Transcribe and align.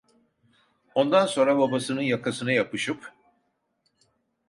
Ondan 0.95 1.25
sonra 1.25 1.57
babasının 1.57 2.01
yakasına 2.01 2.51
yapışıp: 2.51 3.13